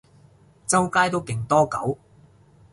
[0.65, 1.99] 周街都勁多狗